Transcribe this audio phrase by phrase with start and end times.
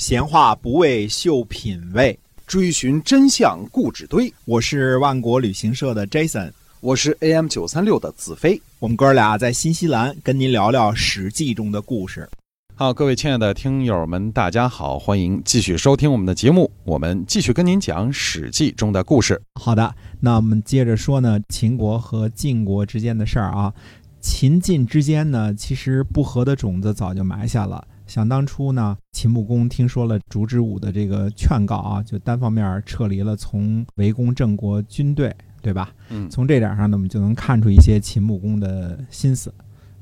[0.00, 4.32] 闲话不为秀品味，追寻真相故纸堆。
[4.46, 8.58] 我是万国旅行社的 Jason，我是 AM 九三六的子飞。
[8.78, 12.26] 我们哥俩在新西兰跟您聊聊《史记》中的故事。
[12.74, 16.70] 好，各位亲爱的听友们，大家好，欢迎继续收听我们的节目。
[16.84, 19.38] 我们继续跟您讲《史记》中的故事。
[19.60, 23.70] 好的，那我们接着说呢，秦国和晋国之间的事儿啊。
[24.22, 27.86] 秦晋之间呢，其实不和的种子早就埋下了。
[28.10, 35.32] 想当初呢，秦穆公听说了烛之武的这个劝告啊，就单方面撤离了从围攻郑国军队，
[35.62, 35.94] 对吧？
[36.08, 39.54] 嗯，从这点上呢，我们就能看出一些秦穆公的心思。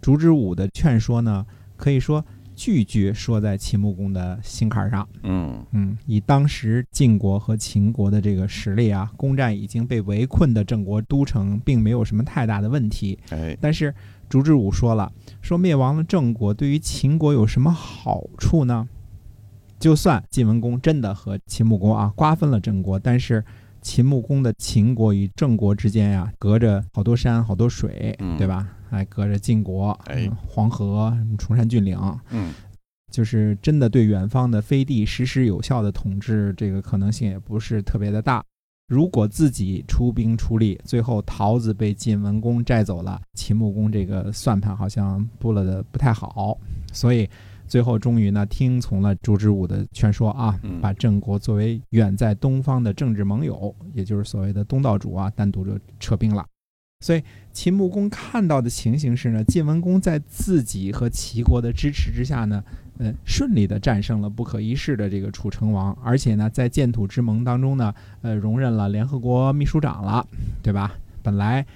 [0.00, 1.46] 烛之武的劝说呢，
[1.76, 2.24] 可以说。
[2.54, 5.08] 句句说在秦穆公的心坎上。
[5.22, 13.18] 嗯嗯，以当时晋国和秦国的这个实力啊，攻占已经被围困的郑国都城，并没有什么太大的问题。
[13.30, 13.92] 哎，但是
[14.32, 18.88] 烛之武说了，说灭亡了郑国，对于秦国有什么好处呢？
[19.78, 23.44] 就算晋文公真的和秦穆公啊瓜分了郑国，但是
[23.82, 28.66] 秦穆公的秦国与郑国之间呀，隔着好多山好多水，对吧？
[28.88, 31.98] 还隔着晋国，哎，黄河、崇山峻岭，
[32.30, 32.54] 嗯，
[33.10, 38.42] 就是真的对远方的飞地实施有效的统治，这个可能性也不是特别的大。
[38.92, 46.58] 如果自己出兵出力，最后桃子被晋文公摘走了，秦穆公这个算盘好像布了的不太好，
[46.92, 47.26] 所以
[47.66, 56.44] 最后终于呢听从了朱之武的劝说啊，把郑国作为远在东方的政治盟友，也就是所谓的东道主啊，单独就撤兵了。
[57.00, 62.62] 所以秦穆公看到的情形是呢，晋文公在自己和齐国的支持之下呢，
[63.02, 70.24] 呃，顺利的战胜了不可一世的这个楚成王，而且呢，在建土之盟当中呢，呃，容忍了联合国秘书长了，
[70.62, 70.94] 对吧？
[71.20, 71.66] 本来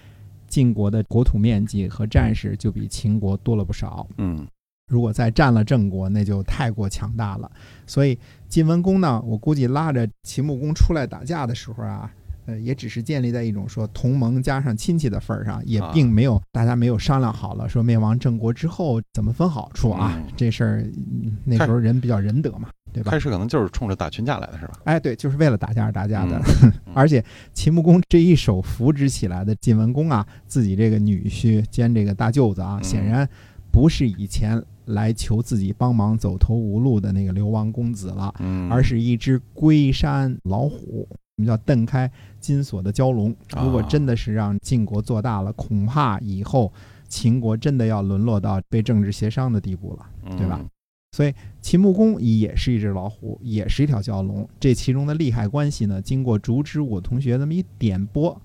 [0.46, 4.46] 晋国的国土面积和战士就比秦国多了不少，嗯，
[4.88, 7.50] 如果再占了郑国，那就太过强大了。
[7.86, 8.16] 所以
[8.48, 12.08] 晋文公呢，我估计拉着秦穆公出来打架的时候啊。
[12.46, 20.20] 呃，也只是建立在一种说同盟加上亲戚的份儿上，也并没有大家没有商量好了，说灭亡郑国之后怎么分好处啊？
[20.36, 20.86] 这事儿
[21.44, 23.10] 那时候人比较仁德嘛，对吧？
[23.10, 24.74] 开始可能就是冲着打群架来的是吧？
[24.84, 26.40] 哎，对，就是为了打架而打架的。
[26.94, 33.28] 而且秦穆公这一手扶植起来的晋文公啊，自己这个女婿兼这个大舅子啊，显然
[33.72, 38.32] 不是以前来求自己帮忙走投无路的那个流亡公子了，
[38.70, 41.08] 而是一只龟山老虎。
[41.36, 42.10] 我们叫蹬开
[42.40, 43.34] 金锁的蛟龙。
[43.62, 46.72] 如果真的是让晋国做大了，恐怕以后
[47.08, 50.06] 秦国真的要沦落到被政治协商的地步了，
[50.38, 50.64] 对吧？
[51.12, 54.48] 所以秦穆公也是一只老虎，也是一条蛟龙。
[54.58, 58.40] 这其中的利害关系呢，经过烛之武同学那么一点拨，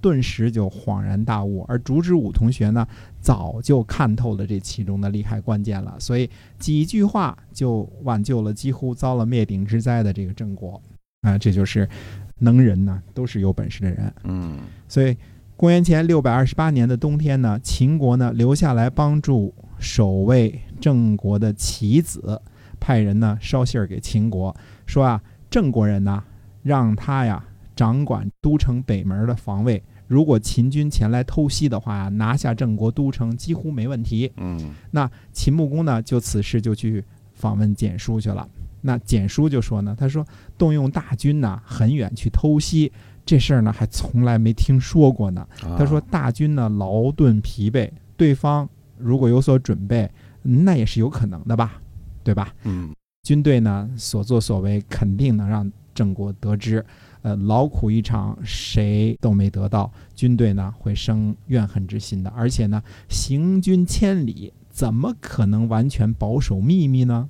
[0.00, 1.64] 顿时就恍然大悟。
[1.68, 2.86] 而烛之武同学呢，
[3.20, 10.80] 早就看透了这其中的利害关键了，所以几句话就挽救了几乎遭了灭顶之灾的这个郑国。
[11.22, 11.88] 啊，这就是。
[12.38, 14.12] 能人呢，都是有本事的人。
[14.24, 15.16] 嗯，所以
[15.56, 22.40] 公元前六百二十八年的冬天呢，秦国呢留下来帮助守卫郑国的棋子，
[22.78, 24.54] 派人呢捎信儿给秦国，
[24.86, 26.22] 说啊，郑国人呢
[26.62, 27.44] 让他呀
[27.74, 34.30] 掌管都城北门的防卫，如果秦军前来偷袭的话呀，拿下郑国都城几乎没问题。
[34.36, 38.48] 嗯，那秦穆公呢就此事就去访问简书去了。
[38.80, 42.92] 那简书就说呢，他说动用大军呢，很远去偷袭
[43.26, 45.46] 这事儿呢，还从来没听说过呢。
[45.76, 50.10] 他说大军呢劳顿疲惫，对方如果有所准备，
[50.42, 51.80] 那也是有可能的吧，
[52.22, 52.54] 对吧？
[52.64, 56.84] 嗯，军队呢所作所为肯定能让郑国得知，
[57.22, 62.30] 呃，劳苦一场，谁都没得到，军队呢会生怨恨之心的。
[62.30, 67.28] 而且呢，行军千里，怎么可能完全保守秘密呢？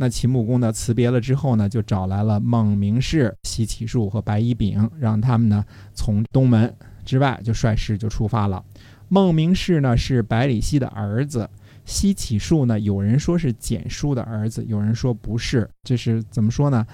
[0.00, 6.72] 那秦穆公呢辞别了之后呢，就找来了孟明氏、西乞术和白乙丙，让他们呢从东门
[7.04, 8.64] 之外就率师就出发了。
[9.08, 11.50] 孟明氏呢是百里奚的儿子，
[11.84, 16.86] 西乞术呢有人说是简叔的儿子，有人说不是，这是怎么说呢？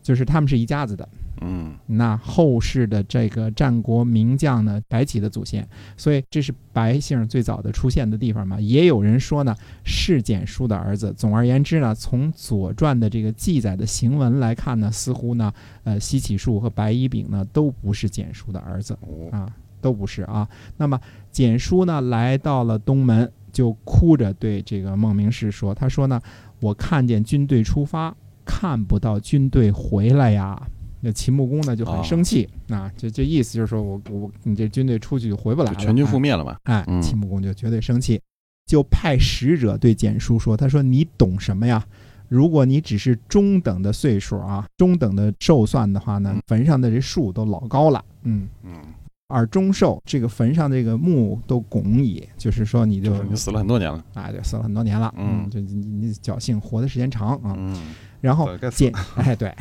[0.00, 1.08] 就是他们是一家子的。
[1.44, 8.60] 嗯，那后世的这个战国名将呢，白起的祖先，所以这是白姓最早的出现的地方嘛。
[8.60, 9.54] 也有人说呢，
[9.84, 11.12] 是简书的儿子。
[11.16, 15.52] 总而言之呢，从《左传》的这个记载的行文来看呢，似乎呢，
[15.84, 18.96] 呃，西起术和白乙丙呢，都不是简书的儿子
[19.32, 19.50] 啊，
[19.80, 20.48] 都不是啊。
[20.76, 21.00] 那么
[21.30, 26.20] 简书呢，来到了东门，就哭着对这个孟明视说：“他说呢，
[26.60, 30.60] 我看见军队出发，看不到军队回来呀。”
[31.04, 36.56] 那秦穆公呢就很生气啊，这这意思就是说我我你这军队出去就回不来了，全军覆灭了嘛？
[36.62, 38.20] 哎，秦穆公就绝对生气，
[38.66, 41.84] 就派使者对简叔说：“他说你懂什么呀？
[42.28, 48.80] 如果你只是中等的岁数啊，中等的寿算的话呢，坟上的这树都老高了，嗯嗯，
[49.28, 55.50] 而中寿这个坟上这个墓都拱矣，就是说你就你死了很多年了，啊，对死了很多年了，嗯。
[55.50, 57.76] 就你你侥幸活的时间长啊，嗯，
[58.22, 59.52] 然后简哎对，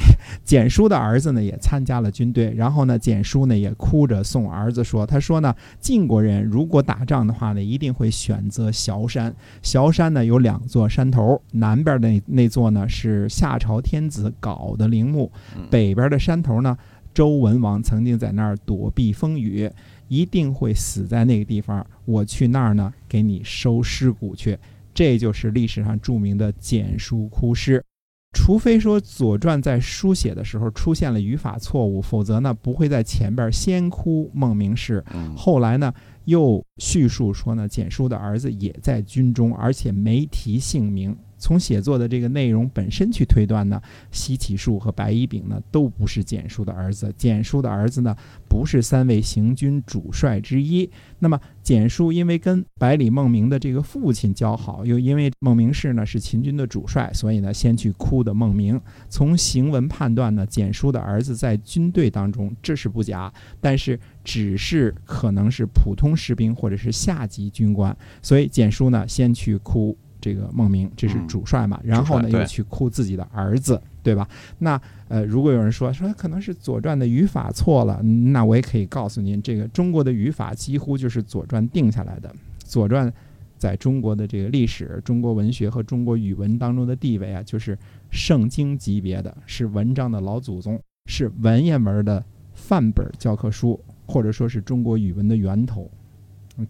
[0.43, 9.33] 简叔的儿子呢也参加了军队，然后呢简叔呢也哭着送儿子说，他说呢晋国人如果打仗的话呢，一定会选择崤山。
[9.63, 16.77] 崤山呢有两座山头，南边的那那座呢是夏朝天子镐的陵墓，嗯北边的山头呢
[17.13, 19.69] 周文王曾经在那儿躲避风雨，
[20.07, 21.85] 一定会死在那个地方。
[22.05, 24.57] 我去那儿呢，给你收尸骨去。
[24.93, 27.83] 这就是历史上著名的简书哭诗。
[28.33, 35.35] 除非说《左传》在书写的时候出现了语法错误，否则呢不会在前边先哭孟明氏，嗯。
[35.35, 35.93] 后来呢
[36.31, 41.15] 又叙述说呢简叔的儿子也在军中，而且没提姓名。
[41.37, 43.81] 从写作的这个内容本身去推断呢，
[44.11, 48.15] 西乞术和白乙丙呢都不是简叔的儿子，简叔的儿子呢
[48.47, 50.87] 不是三位行军主帅之一。
[51.17, 58.79] 那么简叔因为跟百里孟明的这个父亲交好，又因为孟明氏呢是秦军的主帅，所以呢先去哭的孟明。
[59.09, 69.97] 从行文判断呢，简叔的儿子在军队当中这是不假，但是只是可能是普通士兵或者是下级军官，所以简书呢先去哭。
[70.23, 74.29] 这个孟明，这是主帅嘛，然后呢又去哭自己的儿子，对吧？
[74.59, 82.29] 那呃，如果有人说说可能是《左传》的语法错了，那我也可以告诉您，这个中国的语法几乎就是《左传》定下来的，
[82.59, 83.09] 《左传》
[83.57, 87.75] 在中国的这个历史、中国文学和中国语文当中的地位啊，就是
[88.11, 95.89] 圣经级别的，是文章的老祖宗，是文言文的范本教科书，或者说是中国语文的源头，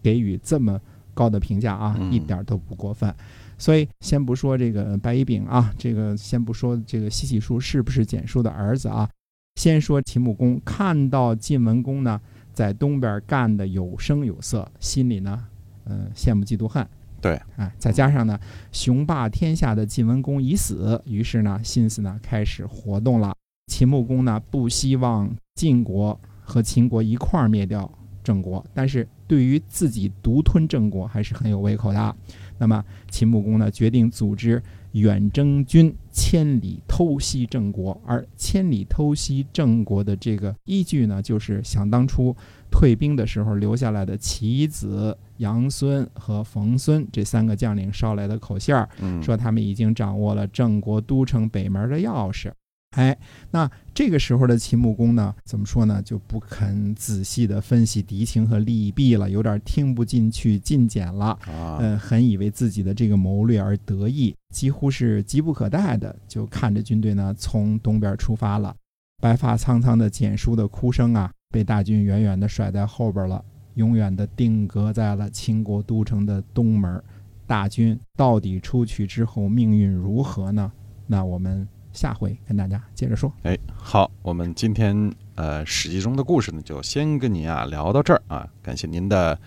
[0.02, 0.80] 给予这么
[1.14, 3.14] 高的评价啊，嗯一点都不过分。
[3.58, 9.08] 所以先不说这个白乙丙啊，这个先不说这个西乞术是不是简叔的儿子啊，
[9.56, 12.20] 先说秦穆公看到晋文公呢
[12.52, 15.46] 在东边干的有声有色，心里呢，
[15.84, 16.86] 嗯、羡慕嫉妒恨。
[17.20, 18.36] 对，哎，再加上呢，
[18.72, 23.32] 雄霸天下的晋文公已死，于是呢，心思呢开始活动了。
[23.68, 27.88] 秦穆公呢不希望晋国和秦国一块儿灭掉
[28.22, 32.16] 郑国，但是对于自己独吞郑国还是很有胃口的。
[32.58, 42.36] 那么秦穆公呢决定组织远征军千里偷袭郑国，而千里偷袭郑国的这个依据呢，就是想当初
[42.70, 52.52] 退兵的时候留下来的齐子、杨孙和冯孙这三个将领捎来的口信儿，嗯，说他们已经掌握了郑国都城北门的钥匙。
[52.92, 53.16] 哎，
[53.50, 56.00] 那这个时候的秦穆公呢，怎么说呢？
[56.02, 61.38] 就不肯仔细的分析敌情和利弊了，有点听不进去进谏了。
[61.46, 68.74] 啊，呃，很以为自己的这个谋略而得意，几乎是急不可待的，就看着军队呢从东边出发了。
[69.20, 73.42] 白发苍苍的简叔的哭声啊，被大军远远地甩在后边了，
[73.74, 77.02] 永远地定格在了秦国都城的东门。
[77.46, 80.70] 大军到底出去之后命运如何呢？
[81.06, 83.32] 那我们下回跟大家接着说。
[83.42, 84.94] 哎，好，我们今天
[85.34, 89.38] 呃《史记》中的故事呢，就先跟您啊聊到这儿啊，感谢您的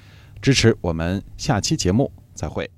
[0.41, 2.69] 支持，我们下期节目再会。